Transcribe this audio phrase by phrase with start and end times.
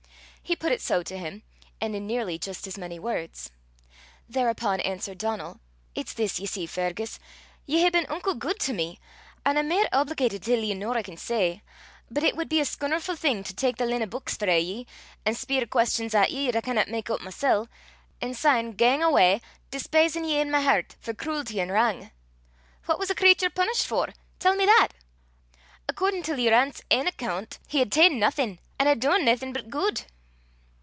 [0.43, 1.43] He put it so to him
[1.79, 3.51] and in nearly just as many words.
[4.27, 5.61] Thereupon answered Donal
[5.95, 7.19] "It's this, ye see, Fergus:
[7.65, 8.99] ye hae been unco guid to me,
[9.45, 11.61] an' I'm mair obligatit till ye nor I can say.
[12.09, 14.87] But it wad be a scunnerfu' thing to tak the len' o' buiks frae ye,
[15.25, 17.69] an' speir quest'ons at ye 'at I canna mak oot mysel',
[18.19, 19.39] an' syne gang awa
[19.71, 22.11] despisin' ye i' my hert for cruelty an' wrang.
[22.87, 24.09] What was the cratur punished for?
[24.37, 24.89] Tell me that.
[25.87, 29.69] Accordin' till yer aunt's ain accoont, he had ta'en naething, an' had dune naething but
[29.69, 30.03] guid."